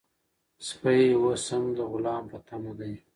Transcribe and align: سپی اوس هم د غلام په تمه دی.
سپی 0.67 1.03
اوس 1.19 1.43
هم 1.53 1.63
د 1.77 1.79
غلام 1.91 2.23
په 2.31 2.37
تمه 2.47 2.71
دی. 2.79 2.93